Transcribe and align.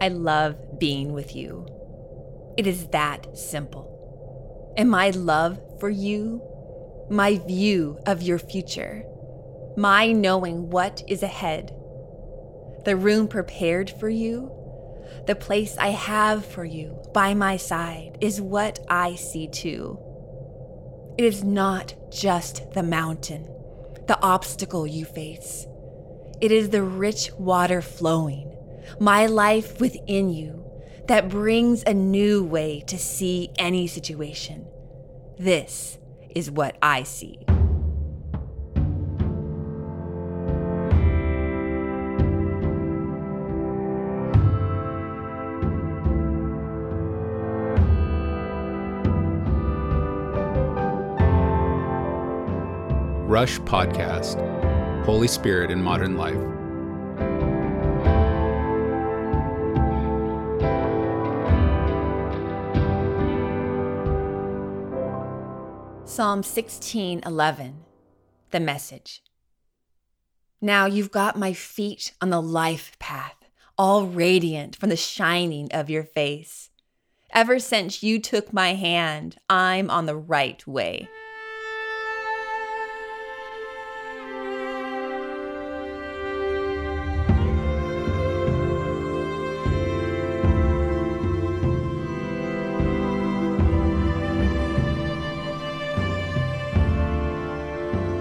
I 0.00 0.08
love 0.08 0.78
being 0.78 1.12
with 1.12 1.34
you. 1.34 1.66
It 2.56 2.66
is 2.66 2.88
that 2.88 3.36
simple. 3.36 4.74
And 4.76 4.90
my 4.90 5.10
love 5.10 5.58
for 5.80 5.88
you, 5.88 6.42
my 7.10 7.38
view 7.38 7.98
of 8.06 8.22
your 8.22 8.38
future, 8.38 9.04
my 9.76 10.12
knowing 10.12 10.70
what 10.70 11.02
is 11.06 11.22
ahead, 11.22 11.74
the 12.84 12.96
room 12.96 13.28
prepared 13.28 13.90
for 13.90 14.08
you, 14.08 14.50
the 15.26 15.34
place 15.34 15.76
I 15.78 15.88
have 15.88 16.46
for 16.46 16.64
you 16.64 17.02
by 17.12 17.34
my 17.34 17.56
side 17.56 18.18
is 18.20 18.40
what 18.40 18.78
I 18.88 19.14
see 19.16 19.48
too. 19.48 19.98
It 21.18 21.24
is 21.24 21.42
not 21.42 21.94
just 22.10 22.72
the 22.72 22.82
mountain, 22.82 23.48
the 24.06 24.20
obstacle 24.22 24.86
you 24.86 25.04
face. 25.04 25.66
It 26.40 26.52
is 26.52 26.70
the 26.70 26.82
rich 26.82 27.30
water 27.38 27.80
flowing, 27.82 28.55
my 29.00 29.26
life 29.26 29.80
within 29.80 30.30
you, 30.30 30.64
that 31.08 31.28
brings 31.28 31.82
a 31.84 31.94
new 31.94 32.42
way 32.44 32.82
to 32.88 32.98
see 32.98 33.50
any 33.58 33.86
situation. 33.86 34.66
This 35.38 35.98
is 36.34 36.50
what 36.50 36.76
I 36.82 37.02
see. 37.02 37.38
Rush 53.28 53.58
Podcast 53.60 54.40
Holy 55.04 55.28
Spirit 55.28 55.70
in 55.70 55.82
Modern 55.82 56.16
Life. 56.16 56.55
Psalm 66.16 66.40
16:11 66.40 67.74
The 68.50 68.58
message. 68.58 69.22
Now 70.62 70.86
you've 70.86 71.10
got 71.10 71.38
my 71.38 71.52
feet 71.52 72.14
on 72.22 72.30
the 72.30 72.40
life 72.40 72.98
path, 72.98 73.36
all 73.76 74.06
radiant 74.06 74.76
from 74.76 74.88
the 74.88 74.96
shining 74.96 75.70
of 75.72 75.90
your 75.90 76.04
face. 76.04 76.70
Ever 77.34 77.58
since 77.58 78.02
you 78.02 78.18
took 78.18 78.50
my 78.50 78.72
hand, 78.72 79.36
I'm 79.50 79.90
on 79.90 80.06
the 80.06 80.16
right 80.16 80.66
way. 80.66 81.06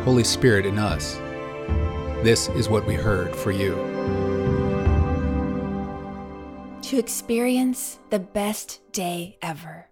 Holy 0.05 0.23
Spirit 0.23 0.67
in 0.67 0.77
us. 0.77 1.15
This 2.23 2.47
is 2.49 2.69
what 2.69 2.85
we 2.85 2.93
heard 2.93 3.35
for 3.35 3.49
you. 3.49 3.73
To 6.83 6.99
experience 6.99 7.97
the 8.11 8.19
best 8.19 8.81
day 8.91 9.39
ever. 9.41 9.87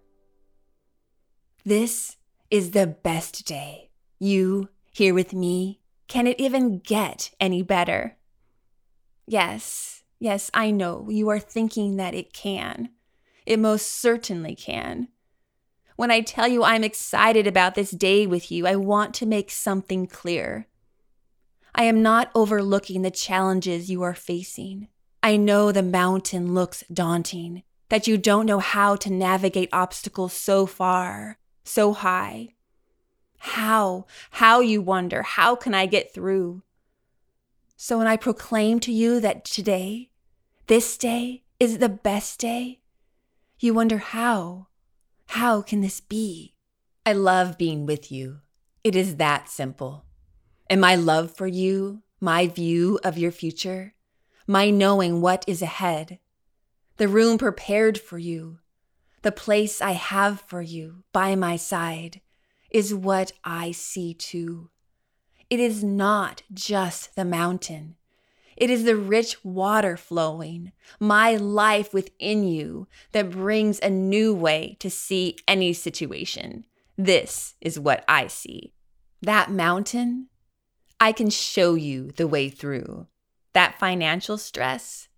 This 1.64 2.16
is 2.48 2.70
the 2.70 2.86
best 2.86 3.44
day. 3.44 3.90
You 4.20 4.68
here 4.92 5.14
with 5.14 5.32
me. 5.32 5.80
Can 6.06 6.28
it 6.28 6.38
even 6.38 6.78
get 6.78 7.32
any 7.40 7.62
better? 7.62 8.16
Yes, 9.26 10.04
yes, 10.20 10.48
I 10.54 10.70
know 10.70 11.08
you 11.10 11.28
are 11.28 11.40
thinking 11.40 11.96
that 11.96 12.14
it 12.14 12.32
can. 12.32 12.90
It 13.46 13.58
most 13.58 13.88
certainly 13.88 14.54
can. 14.54 15.08
When 15.96 16.10
I 16.10 16.20
tell 16.22 16.48
you 16.48 16.64
I'm 16.64 16.82
excited 16.82 17.46
about 17.46 17.74
this 17.74 17.90
day 17.90 18.26
with 18.26 18.50
you, 18.50 18.66
I 18.66 18.74
want 18.74 19.14
to 19.14 19.26
make 19.26 19.50
something 19.50 20.06
clear. 20.06 20.66
I 21.74 21.84
am 21.84 22.02
not 22.02 22.30
overlooking 22.34 23.02
the 23.02 23.10
challenges 23.10 23.90
you 23.90 24.02
are 24.02 24.14
facing. 24.14 24.88
I 25.22 25.36
know 25.36 25.70
the 25.70 25.82
mountain 25.82 26.52
looks 26.52 26.84
daunting, 26.92 27.62
that 27.88 28.06
you 28.06 28.18
don't 28.18 28.46
know 28.46 28.58
how 28.58 28.96
to 28.96 29.12
navigate 29.12 29.68
obstacles 29.72 30.32
so 30.32 30.66
far, 30.66 31.38
so 31.62 31.92
high. 31.92 32.54
How, 33.38 34.06
how 34.32 34.60
you 34.60 34.82
wonder, 34.82 35.22
how 35.22 35.54
can 35.54 35.74
I 35.74 35.86
get 35.86 36.12
through? 36.12 36.62
So 37.76 37.98
when 37.98 38.06
I 38.06 38.16
proclaim 38.16 38.80
to 38.80 38.92
you 38.92 39.20
that 39.20 39.44
today, 39.44 40.10
this 40.66 40.96
day, 40.98 41.42
is 41.60 41.78
the 41.78 41.88
best 41.88 42.40
day, 42.40 42.80
you 43.60 43.74
wonder 43.74 43.98
how. 43.98 44.66
How 45.26 45.62
can 45.62 45.80
this 45.80 46.00
be? 46.00 46.54
I 47.06 47.12
love 47.12 47.58
being 47.58 47.86
with 47.86 48.10
you. 48.10 48.40
It 48.82 48.94
is 48.96 49.16
that 49.16 49.48
simple. 49.48 50.04
And 50.68 50.80
my 50.80 50.94
love 50.94 51.36
for 51.36 51.46
you, 51.46 52.02
my 52.20 52.46
view 52.46 52.98
of 53.04 53.18
your 53.18 53.32
future, 53.32 53.94
my 54.46 54.70
knowing 54.70 55.20
what 55.20 55.44
is 55.46 55.62
ahead, 55.62 56.18
the 56.96 57.08
room 57.08 57.38
prepared 57.38 57.98
for 57.98 58.18
you, 58.18 58.58
the 59.22 59.32
place 59.32 59.80
I 59.80 59.92
have 59.92 60.40
for 60.42 60.62
you 60.62 61.04
by 61.12 61.34
my 61.34 61.56
side 61.56 62.20
is 62.70 62.94
what 62.94 63.32
I 63.42 63.72
see 63.72 64.12
too. 64.14 64.70
It 65.48 65.60
is 65.60 65.82
not 65.82 66.42
just 66.52 67.16
the 67.16 67.24
mountain. 67.24 67.96
It 68.56 68.70
is 68.70 68.84
the 68.84 68.96
rich 68.96 69.44
water 69.44 69.96
flowing, 69.96 70.72
my 71.00 71.36
life 71.36 71.92
within 71.92 72.44
you, 72.44 72.86
that 73.12 73.30
brings 73.30 73.80
a 73.80 73.90
new 73.90 74.34
way 74.34 74.76
to 74.80 74.90
see 74.90 75.36
any 75.48 75.72
situation. 75.72 76.64
This 76.96 77.54
is 77.60 77.78
what 77.78 78.04
I 78.06 78.28
see. 78.28 78.72
That 79.20 79.50
mountain, 79.50 80.28
I 81.00 81.12
can 81.12 81.30
show 81.30 81.74
you 81.74 82.12
the 82.12 82.28
way 82.28 82.48
through. 82.48 83.08
That 83.52 83.78
financial 83.78 84.38
stress, 84.38 85.08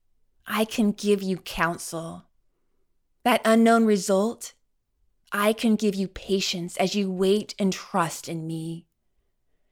I 0.46 0.64
can 0.64 0.92
give 0.92 1.22
you 1.22 1.38
counsel. 1.38 2.24
That 3.24 3.42
unknown 3.44 3.84
result, 3.84 4.54
I 5.32 5.52
can 5.52 5.76
give 5.76 5.94
you 5.94 6.08
patience 6.08 6.76
as 6.76 6.94
you 6.94 7.10
wait 7.10 7.54
and 7.58 7.72
trust 7.72 8.28
in 8.28 8.46
me. 8.46 8.86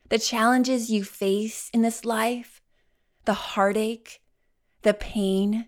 The 0.09 0.19
challenges 0.19 0.91
you 0.91 1.05
face 1.05 1.71
in 1.73 1.83
this 1.83 2.05
life, 2.05 2.61
the 3.25 3.35
heartache, 3.35 4.21
the 4.83 4.95
pain, 4.95 5.67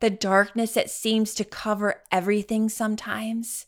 the 0.00 0.10
darkness 0.10 0.74
that 0.74 0.90
seems 0.90 1.34
to 1.34 1.44
cover 1.44 2.02
everything 2.12 2.68
sometimes 2.68 3.66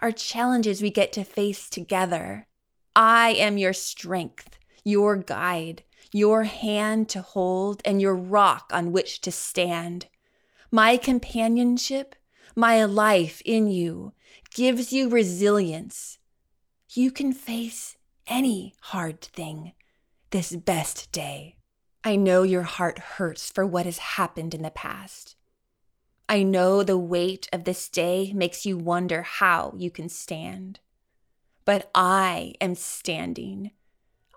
are 0.00 0.12
challenges 0.12 0.82
we 0.82 0.90
get 0.90 1.12
to 1.12 1.24
face 1.24 1.70
together. 1.70 2.48
I 2.96 3.30
am 3.30 3.58
your 3.58 3.72
strength, 3.72 4.58
your 4.84 5.16
guide, 5.16 5.84
your 6.12 6.42
hand 6.42 7.08
to 7.10 7.22
hold, 7.22 7.80
and 7.84 8.02
your 8.02 8.16
rock 8.16 8.70
on 8.72 8.92
which 8.92 9.20
to 9.22 9.30
stand. 9.30 10.08
My 10.70 10.96
companionship, 10.96 12.16
my 12.56 12.84
life 12.84 13.40
in 13.44 13.68
you, 13.68 14.12
gives 14.52 14.92
you 14.92 15.08
resilience. 15.08 16.18
You 16.90 17.10
can 17.10 17.32
face 17.32 17.96
any 18.26 18.74
hard 18.80 19.20
thing 19.20 19.72
this 20.30 20.54
best 20.54 21.12
day. 21.12 21.56
I 22.04 22.16
know 22.16 22.42
your 22.42 22.62
heart 22.62 22.98
hurts 22.98 23.48
for 23.50 23.64
what 23.64 23.86
has 23.86 23.98
happened 23.98 24.54
in 24.54 24.62
the 24.62 24.70
past. 24.70 25.36
I 26.28 26.42
know 26.42 26.82
the 26.82 26.98
weight 26.98 27.48
of 27.52 27.62
this 27.62 27.88
day 27.88 28.32
makes 28.34 28.66
you 28.66 28.76
wonder 28.76 29.22
how 29.22 29.72
you 29.76 29.88
can 29.90 30.08
stand. 30.08 30.80
But 31.64 31.90
I 31.94 32.54
am 32.60 32.74
standing. 32.74 33.70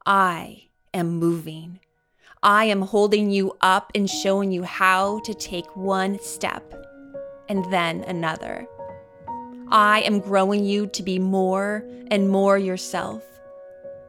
I 0.06 0.68
am 0.94 1.18
moving. 1.18 1.80
I 2.44 2.66
am 2.66 2.84
holding 2.84 3.32
you 3.32 3.58
up 3.62 3.92
and 3.96 4.08
showing 4.08 4.52
you 4.52 4.62
how 4.62 5.20
to 5.22 5.34
take 5.34 5.76
one 5.76 6.20
step 6.20 6.72
and 7.50 7.66
then 7.72 8.04
another. 8.04 8.68
I 9.70 10.02
am 10.02 10.20
growing 10.20 10.66
you 10.66 10.86
to 10.86 11.02
be 11.02 11.18
more 11.18 11.84
and 12.12 12.30
more 12.30 12.60
yourself, 12.60 13.24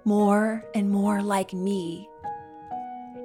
more 0.05 0.63
and 0.75 0.91
more 0.91 1.23
like 1.23 1.55
me 1.55 2.07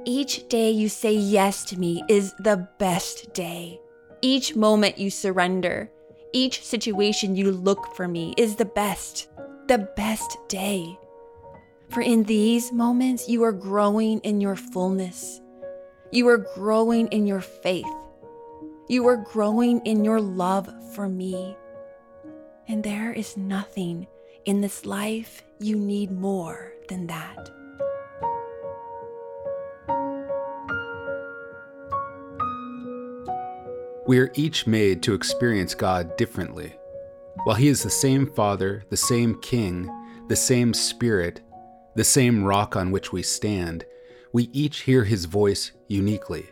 each 0.05 0.47
day 0.49 0.71
you 0.71 0.89
say 0.89 1.13
yes 1.13 1.63
to 1.65 1.79
me 1.79 2.03
is 2.07 2.33
the 2.39 2.67
best 2.79 3.33
day. 3.33 3.79
Each 4.21 4.55
moment 4.55 4.97
you 4.97 5.09
surrender, 5.09 5.89
each 6.33 6.63
situation 6.63 7.35
you 7.35 7.51
look 7.51 7.95
for 7.95 8.07
me 8.07 8.33
is 8.37 8.55
the 8.55 8.65
best, 8.65 9.29
the 9.67 9.89
best 9.95 10.37
day. 10.47 10.97
For 11.89 12.01
in 12.01 12.23
these 12.23 12.71
moments, 12.71 13.27
you 13.27 13.43
are 13.43 13.51
growing 13.51 14.19
in 14.19 14.39
your 14.39 14.55
fullness. 14.55 15.41
You 16.11 16.27
are 16.29 16.45
growing 16.55 17.07
in 17.07 17.27
your 17.27 17.41
faith. 17.41 17.85
You 18.87 19.07
are 19.07 19.17
growing 19.17 19.85
in 19.85 20.05
your 20.05 20.21
love 20.21 20.69
for 20.93 21.09
me. 21.09 21.55
And 22.67 22.83
there 22.83 23.11
is 23.11 23.35
nothing 23.35 24.07
in 24.45 24.61
this 24.61 24.85
life 24.85 25.43
you 25.59 25.75
need 25.75 26.11
more 26.11 26.73
than 26.87 27.07
that. 27.07 27.49
We 34.07 34.17
are 34.19 34.31
each 34.33 34.65
made 34.65 35.03
to 35.03 35.13
experience 35.13 35.75
God 35.75 36.17
differently. 36.17 36.75
While 37.43 37.55
He 37.55 37.67
is 37.67 37.83
the 37.83 37.89
same 37.89 38.25
Father, 38.25 38.83
the 38.89 38.97
same 38.97 39.39
King, 39.41 39.89
the 40.27 40.35
same 40.35 40.73
Spirit, 40.73 41.41
the 41.95 42.03
same 42.03 42.43
rock 42.43 42.75
on 42.75 42.89
which 42.89 43.13
we 43.13 43.21
stand, 43.21 43.85
we 44.33 44.49
each 44.53 44.81
hear 44.81 45.03
His 45.03 45.25
voice 45.25 45.71
uniquely. 45.87 46.49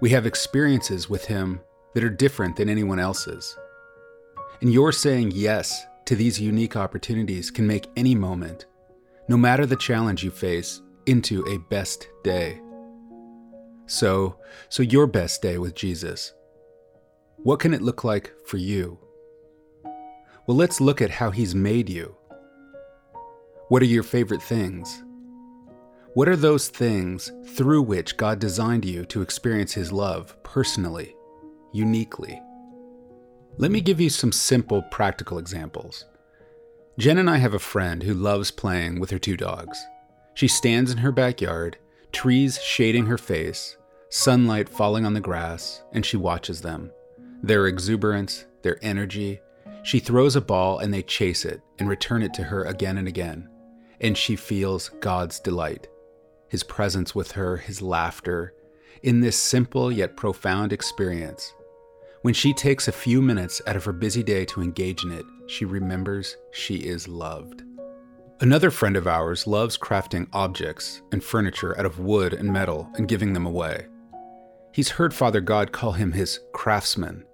We 0.00 0.10
have 0.10 0.24
experiences 0.24 1.10
with 1.10 1.26
Him 1.26 1.60
that 1.94 2.04
are 2.04 2.10
different 2.10 2.56
than 2.56 2.70
anyone 2.70 2.98
else's. 2.98 3.56
And 4.62 4.72
your 4.72 4.92
saying 4.92 5.32
yes 5.34 5.84
to 6.06 6.16
these 6.16 6.40
unique 6.40 6.76
opportunities 6.76 7.50
can 7.50 7.66
make 7.66 7.90
any 7.96 8.14
moment, 8.14 8.64
no 9.28 9.36
matter 9.36 9.66
the 9.66 9.76
challenge 9.76 10.24
you 10.24 10.30
face, 10.30 10.80
into 11.04 11.44
a 11.46 11.58
best 11.70 12.08
day. 12.24 12.60
So, 13.86 14.38
so 14.68 14.82
your 14.82 15.06
best 15.06 15.42
day 15.42 15.58
with 15.58 15.74
Jesus. 15.74 16.32
What 17.46 17.60
can 17.60 17.72
it 17.72 17.80
look 17.80 18.02
like 18.02 18.32
for 18.44 18.56
you? 18.56 18.98
Well, 20.48 20.56
let's 20.56 20.80
look 20.80 21.00
at 21.00 21.10
how 21.10 21.30
He's 21.30 21.54
made 21.54 21.88
you. 21.88 22.16
What 23.68 23.82
are 23.82 23.84
your 23.86 24.02
favorite 24.02 24.42
things? 24.42 25.04
What 26.14 26.28
are 26.28 26.34
those 26.34 26.66
things 26.66 27.30
through 27.50 27.82
which 27.82 28.16
God 28.16 28.40
designed 28.40 28.84
you 28.84 29.04
to 29.04 29.22
experience 29.22 29.74
His 29.74 29.92
love 29.92 30.36
personally, 30.42 31.14
uniquely? 31.72 32.42
Let 33.58 33.70
me 33.70 33.80
give 33.80 34.00
you 34.00 34.10
some 34.10 34.32
simple, 34.32 34.82
practical 34.82 35.38
examples. 35.38 36.04
Jen 36.98 37.18
and 37.18 37.30
I 37.30 37.36
have 37.36 37.54
a 37.54 37.60
friend 37.60 38.02
who 38.02 38.14
loves 38.14 38.50
playing 38.50 38.98
with 38.98 39.10
her 39.10 39.20
two 39.20 39.36
dogs. 39.36 39.78
She 40.34 40.48
stands 40.48 40.90
in 40.90 40.98
her 40.98 41.12
backyard, 41.12 41.78
trees 42.10 42.60
shading 42.60 43.06
her 43.06 43.18
face, 43.18 43.76
sunlight 44.08 44.68
falling 44.68 45.06
on 45.06 45.14
the 45.14 45.20
grass, 45.20 45.84
and 45.92 46.04
she 46.04 46.16
watches 46.16 46.62
them. 46.62 46.90
Their 47.42 47.66
exuberance, 47.66 48.46
their 48.62 48.78
energy. 48.82 49.40
She 49.82 49.98
throws 49.98 50.36
a 50.36 50.40
ball 50.40 50.78
and 50.78 50.92
they 50.92 51.02
chase 51.02 51.44
it 51.44 51.60
and 51.78 51.88
return 51.88 52.22
it 52.22 52.34
to 52.34 52.42
her 52.44 52.64
again 52.64 52.98
and 52.98 53.06
again. 53.06 53.48
And 54.00 54.16
she 54.16 54.36
feels 54.36 54.90
God's 55.00 55.40
delight, 55.40 55.88
His 56.48 56.62
presence 56.62 57.14
with 57.14 57.32
her, 57.32 57.56
His 57.56 57.80
laughter, 57.80 58.54
in 59.02 59.20
this 59.20 59.36
simple 59.36 59.92
yet 59.92 60.16
profound 60.16 60.72
experience 60.72 61.52
when 62.26 62.34
she 62.34 62.52
takes 62.52 62.88
a 62.88 62.92
few 62.92 63.22
minutes 63.22 63.62
out 63.68 63.76
of 63.76 63.84
her 63.84 63.92
busy 63.92 64.20
day 64.20 64.44
to 64.46 64.60
engage 64.60 65.04
in 65.04 65.12
it, 65.12 65.24
she 65.46 65.64
remembers 65.64 66.36
she 66.50 66.78
is 66.78 67.06
loved. 67.06 67.62
Another 68.40 68.72
friend 68.72 68.96
of 68.96 69.06
ours 69.06 69.46
loves 69.46 69.78
crafting 69.78 70.26
objects 70.32 71.02
and 71.12 71.22
furniture 71.22 71.78
out 71.78 71.86
of 71.86 72.00
wood 72.00 72.32
and 72.32 72.52
metal 72.52 72.90
and 72.94 73.06
giving 73.06 73.32
them 73.32 73.46
away. 73.46 73.86
He's 74.76 74.90
heard 74.90 75.14
Father 75.14 75.40
God 75.40 75.72
call 75.72 75.92
him 75.92 76.12
his 76.12 76.38
craftsman. 76.52 77.24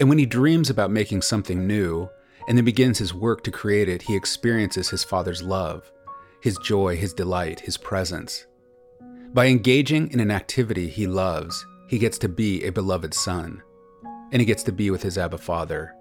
And 0.00 0.08
when 0.08 0.18
he 0.18 0.26
dreams 0.26 0.70
about 0.70 0.90
making 0.90 1.22
something 1.22 1.68
new 1.68 2.08
and 2.48 2.58
then 2.58 2.64
begins 2.64 2.98
his 2.98 3.14
work 3.14 3.44
to 3.44 3.52
create 3.52 3.88
it, 3.88 4.02
he 4.02 4.16
experiences 4.16 4.90
his 4.90 5.04
Father's 5.04 5.40
love, 5.40 5.92
his 6.40 6.58
joy, 6.58 6.96
his 6.96 7.14
delight, 7.14 7.60
his 7.60 7.76
presence. 7.76 8.44
By 9.32 9.46
engaging 9.46 10.10
in 10.10 10.18
an 10.18 10.32
activity 10.32 10.88
he 10.88 11.06
loves, 11.06 11.64
he 11.86 11.96
gets 11.96 12.18
to 12.18 12.28
be 12.28 12.64
a 12.64 12.72
beloved 12.72 13.14
son 13.14 13.62
and 14.32 14.42
he 14.42 14.44
gets 14.44 14.64
to 14.64 14.72
be 14.72 14.90
with 14.90 15.04
his 15.04 15.16
Abba 15.16 15.38
Father. 15.38 15.94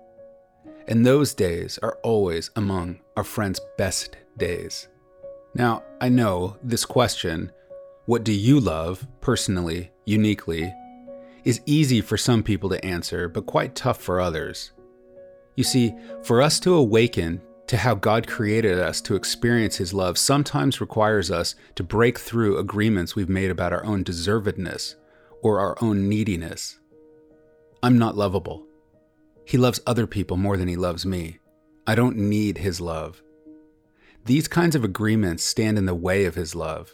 And 0.87 1.05
those 1.05 1.35
days 1.35 1.77
are 1.83 1.99
always 2.01 2.49
among 2.55 3.01
our 3.15 3.23
friend's 3.23 3.61
best 3.77 4.17
days. 4.37 4.87
Now, 5.53 5.83
I 6.01 6.09
know 6.09 6.57
this 6.63 6.83
question, 6.83 7.51
what 8.11 8.25
do 8.25 8.33
you 8.33 8.59
love, 8.59 9.07
personally, 9.21 9.89
uniquely, 10.03 10.75
is 11.45 11.61
easy 11.65 12.01
for 12.01 12.17
some 12.17 12.43
people 12.43 12.69
to 12.69 12.85
answer, 12.85 13.29
but 13.29 13.45
quite 13.45 13.73
tough 13.73 14.01
for 14.01 14.19
others. 14.19 14.73
You 15.55 15.63
see, 15.63 15.95
for 16.21 16.41
us 16.41 16.59
to 16.59 16.73
awaken 16.73 17.41
to 17.67 17.77
how 17.77 17.95
God 17.95 18.27
created 18.27 18.77
us 18.77 18.99
to 19.03 19.15
experience 19.15 19.77
His 19.77 19.93
love 19.93 20.17
sometimes 20.17 20.81
requires 20.81 21.31
us 21.31 21.55
to 21.75 21.85
break 21.85 22.19
through 22.19 22.57
agreements 22.57 23.15
we've 23.15 23.29
made 23.29 23.49
about 23.49 23.71
our 23.71 23.85
own 23.85 24.03
deservedness 24.03 24.95
or 25.41 25.61
our 25.61 25.77
own 25.81 26.09
neediness. 26.09 26.81
I'm 27.81 27.97
not 27.97 28.17
lovable. 28.17 28.65
He 29.45 29.57
loves 29.57 29.79
other 29.87 30.05
people 30.05 30.35
more 30.35 30.57
than 30.57 30.67
he 30.67 30.75
loves 30.75 31.05
me. 31.05 31.39
I 31.87 31.95
don't 31.95 32.17
need 32.17 32.57
his 32.57 32.81
love. 32.81 33.23
These 34.25 34.49
kinds 34.49 34.75
of 34.75 34.83
agreements 34.83 35.45
stand 35.45 35.77
in 35.77 35.85
the 35.85 35.95
way 35.95 36.25
of 36.25 36.35
his 36.35 36.55
love, 36.55 36.93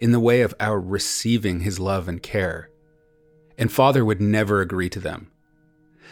in 0.00 0.12
the 0.12 0.20
way 0.20 0.42
of 0.42 0.54
our 0.60 0.80
receiving 0.80 1.60
his 1.60 1.78
love 1.78 2.08
and 2.08 2.22
care. 2.22 2.70
And 3.58 3.70
Father 3.70 4.04
would 4.04 4.20
never 4.20 4.60
agree 4.60 4.88
to 4.90 5.00
them. 5.00 5.30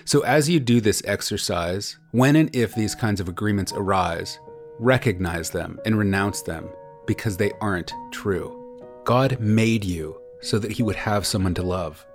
So, 0.05 0.21
as 0.21 0.49
you 0.49 0.61
do 0.61 0.81
this 0.81 1.03
exercise, 1.05 1.99
when 2.13 2.37
and 2.37 2.55
if 2.55 2.75
these 2.75 2.95
kinds 2.95 3.21
of 3.21 3.29
agreements 3.29 3.73
arise, 3.73 4.39
recognize 4.79 5.51
them 5.51 5.79
and 5.85 5.99
renounce 5.99 6.43
them 6.43 6.69
because 7.07 7.37
they 7.37 7.53
aren't 7.61 7.93
true. 8.11 8.57
God 9.05 9.41
made 9.41 9.85
you 9.85 10.21
so 10.41 10.59
that 10.59 10.73
he 10.73 10.83
would 10.83 10.97
have 10.97 11.27
someone 11.27 11.55
to 11.55 11.63
love. 11.63 12.07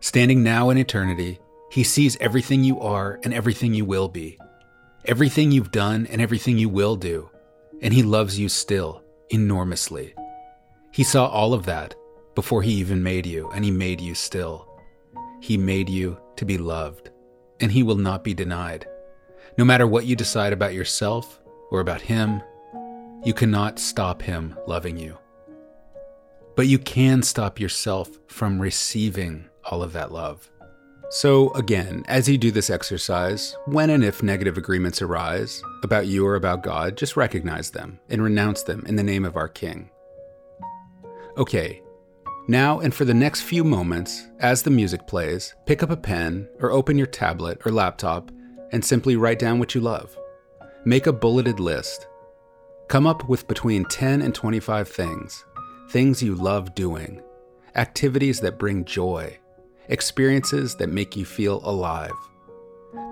Standing 0.00 0.42
now 0.42 0.70
in 0.70 0.78
eternity, 0.78 1.40
He 1.70 1.82
sees 1.82 2.16
everything 2.20 2.62
you 2.62 2.80
are 2.80 3.18
and 3.24 3.34
everything 3.34 3.74
you 3.74 3.84
will 3.84 4.08
be, 4.08 4.38
everything 5.04 5.50
you've 5.50 5.72
done 5.72 6.06
and 6.06 6.20
everything 6.20 6.58
you 6.58 6.68
will 6.68 6.96
do, 6.96 7.28
and 7.82 7.92
He 7.92 8.02
loves 8.02 8.38
you 8.38 8.48
still 8.48 9.02
enormously. 9.30 10.14
He 10.96 11.04
saw 11.04 11.26
all 11.26 11.52
of 11.52 11.66
that 11.66 11.94
before 12.34 12.62
He 12.62 12.72
even 12.72 13.02
made 13.02 13.26
you, 13.26 13.50
and 13.50 13.62
He 13.62 13.70
made 13.70 14.00
you 14.00 14.14
still. 14.14 14.66
He 15.42 15.58
made 15.58 15.90
you 15.90 16.18
to 16.36 16.46
be 16.46 16.56
loved, 16.56 17.10
and 17.60 17.70
He 17.70 17.82
will 17.82 17.96
not 17.96 18.24
be 18.24 18.32
denied. 18.32 18.86
No 19.58 19.64
matter 19.66 19.86
what 19.86 20.06
you 20.06 20.16
decide 20.16 20.54
about 20.54 20.72
yourself 20.72 21.38
or 21.70 21.80
about 21.80 22.00
Him, 22.00 22.40
you 23.22 23.34
cannot 23.34 23.78
stop 23.78 24.22
Him 24.22 24.56
loving 24.66 24.96
you. 24.96 25.18
But 26.54 26.66
you 26.66 26.78
can 26.78 27.22
stop 27.22 27.60
yourself 27.60 28.08
from 28.26 28.58
receiving 28.58 29.50
all 29.66 29.82
of 29.82 29.92
that 29.92 30.12
love. 30.12 30.50
So, 31.10 31.52
again, 31.52 32.04
as 32.08 32.26
you 32.26 32.38
do 32.38 32.50
this 32.50 32.70
exercise, 32.70 33.54
when 33.66 33.90
and 33.90 34.02
if 34.02 34.22
negative 34.22 34.56
agreements 34.56 35.02
arise 35.02 35.62
about 35.82 36.06
you 36.06 36.26
or 36.26 36.36
about 36.36 36.62
God, 36.62 36.96
just 36.96 37.18
recognize 37.18 37.70
them 37.70 38.00
and 38.08 38.22
renounce 38.22 38.62
them 38.62 38.82
in 38.86 38.96
the 38.96 39.02
name 39.02 39.26
of 39.26 39.36
our 39.36 39.48
King. 39.48 39.90
Okay, 41.36 41.82
now 42.48 42.80
and 42.80 42.94
for 42.94 43.04
the 43.04 43.14
next 43.14 43.42
few 43.42 43.64
moments, 43.64 44.26
as 44.40 44.62
the 44.62 44.70
music 44.70 45.06
plays, 45.06 45.54
pick 45.66 45.82
up 45.82 45.90
a 45.90 45.96
pen 45.96 46.48
or 46.60 46.70
open 46.70 46.96
your 46.96 47.06
tablet 47.06 47.60
or 47.64 47.72
laptop 47.72 48.30
and 48.72 48.84
simply 48.84 49.16
write 49.16 49.38
down 49.38 49.58
what 49.58 49.74
you 49.74 49.80
love. 49.80 50.16
Make 50.84 51.06
a 51.06 51.12
bulleted 51.12 51.60
list. 51.60 52.06
Come 52.88 53.06
up 53.06 53.28
with 53.28 53.48
between 53.48 53.84
10 53.86 54.22
and 54.22 54.34
25 54.34 54.88
things, 54.88 55.44
things 55.90 56.22
you 56.22 56.34
love 56.34 56.74
doing, 56.74 57.20
activities 57.74 58.40
that 58.40 58.58
bring 58.58 58.84
joy 58.84 59.38
experiences 59.88 60.74
that 60.76 60.88
make 60.88 61.16
you 61.16 61.24
feel 61.24 61.60
alive. 61.64 62.14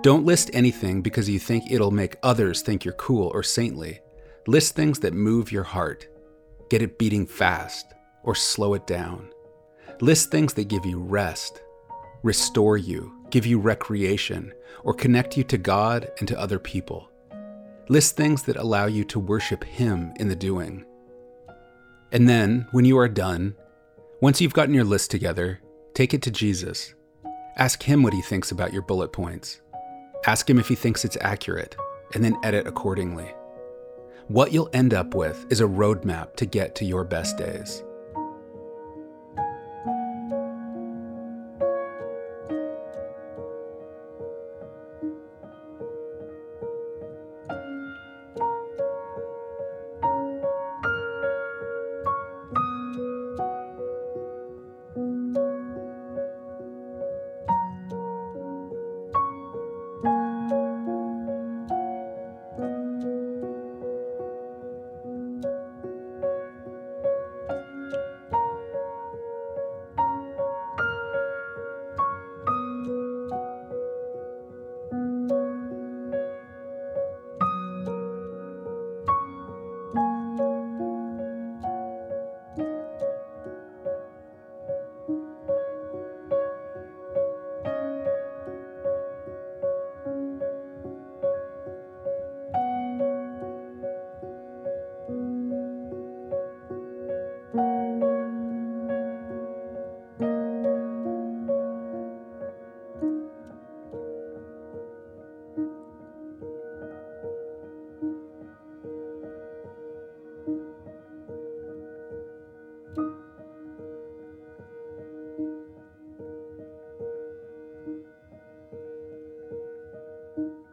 Don't 0.01 0.25
list 0.25 0.49
anything 0.53 1.01
because 1.01 1.29
you 1.29 1.39
think 1.39 1.71
it'll 1.71 1.91
make 1.91 2.15
others 2.23 2.61
think 2.61 2.83
you're 2.83 2.93
cool 2.95 3.27
or 3.33 3.43
saintly. 3.43 3.99
List 4.47 4.75
things 4.75 4.99
that 4.99 5.13
move 5.13 5.51
your 5.51 5.63
heart, 5.63 6.07
get 6.69 6.81
it 6.81 6.97
beating 6.97 7.25
fast, 7.25 7.93
or 8.25 8.35
slow 8.35 8.73
it 8.73 8.85
down. 8.85 9.29
List 10.01 10.29
things 10.29 10.53
that 10.55 10.67
give 10.67 10.85
you 10.85 10.99
rest, 10.99 11.61
restore 12.21 12.75
you, 12.77 13.13
give 13.29 13.45
you 13.45 13.59
recreation, 13.59 14.51
or 14.83 14.93
connect 14.93 15.37
you 15.37 15.43
to 15.45 15.57
God 15.57 16.11
and 16.19 16.27
to 16.27 16.39
other 16.39 16.59
people. 16.59 17.09
List 17.87 18.17
things 18.17 18.43
that 18.43 18.57
allow 18.57 18.87
you 18.87 19.05
to 19.05 19.19
worship 19.19 19.63
Him 19.63 20.11
in 20.19 20.27
the 20.27 20.35
doing. 20.35 20.83
And 22.11 22.27
then, 22.27 22.67
when 22.71 22.83
you 22.83 22.97
are 22.97 23.07
done, 23.07 23.55
once 24.21 24.41
you've 24.41 24.53
gotten 24.53 24.73
your 24.73 24.83
list 24.83 25.11
together, 25.11 25.61
Take 25.95 26.13
it 26.13 26.21
to 26.23 26.31
Jesus. 26.31 26.93
Ask 27.55 27.81
him 27.81 28.03
what 28.03 28.13
he 28.13 28.21
thinks 28.21 28.51
about 28.51 28.73
your 28.73 28.81
bullet 28.81 29.13
points. 29.13 29.61
Ask 30.27 30.49
him 30.49 30.59
if 30.59 30.67
he 30.67 30.75
thinks 30.75 31.05
it's 31.05 31.17
accurate, 31.21 31.77
and 32.13 32.21
then 32.21 32.35
edit 32.43 32.67
accordingly. 32.67 33.33
What 34.27 34.51
you'll 34.51 34.69
end 34.73 34.93
up 34.93 35.15
with 35.15 35.45
is 35.49 35.61
a 35.61 35.65
roadmap 35.65 36.35
to 36.35 36.45
get 36.45 36.75
to 36.75 36.85
your 36.85 37.05
best 37.05 37.37
days. 37.37 37.81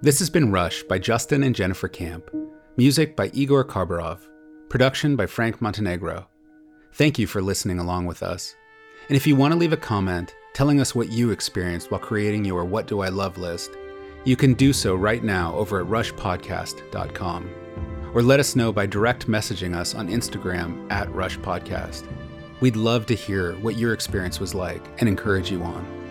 This 0.03 0.19
has 0.19 0.29
been 0.29 0.51
Rush 0.51 0.83
by 0.83 0.99
Justin 0.99 1.45
and 1.45 1.55
Jennifer 1.55 1.87
Camp. 1.87 2.29
Music 2.77 3.15
by 3.15 3.31
Igor 3.35 3.65
Karbarov. 3.65 4.19
Production 4.69 5.15
by 5.15 5.27
Frank 5.27 5.63
Montenegro. 5.63 6.27
Thank 6.95 7.21
you 7.21 7.29
for 7.29 7.41
listening 7.41 7.79
along 7.79 8.07
with 8.07 8.21
us. 8.21 8.57
And 9.09 9.17
if 9.17 9.29
you 9.29 9.37
want 9.37 9.53
to 9.53 9.59
leave 9.61 9.73
a 9.73 9.77
comment 9.77 10.35
telling 10.55 10.81
us 10.81 10.93
what 10.93 11.13
you 11.13 11.31
experienced 11.31 11.93
while 11.93 12.01
creating 12.01 12.45
your 12.45 12.65
What 12.65 12.89
Do 12.89 12.99
I 12.99 13.11
Love 13.11 13.39
list, 13.39 13.71
you 14.25 14.35
can 14.35 14.55
do 14.55 14.73
so 14.73 14.97
right 14.97 15.23
now 15.23 15.55
over 15.55 15.81
at 15.81 15.87
rushpodcast.com. 15.87 17.51
Or 18.13 18.23
let 18.23 18.41
us 18.41 18.57
know 18.57 18.73
by 18.73 18.87
direct 18.87 19.29
messaging 19.29 19.77
us 19.77 19.95
on 19.95 20.09
Instagram 20.09 20.91
at 20.91 21.15
Rush 21.15 21.39
Podcast. 21.39 22.09
We'd 22.59 22.75
love 22.75 23.07
to 23.07 23.15
hear 23.15 23.53
what 23.59 23.79
your 23.79 23.93
experience 23.93 24.41
was 24.41 24.53
like 24.53 24.85
and 24.99 25.09
encourage 25.09 25.53
you 25.53 25.63
on. 25.63 26.02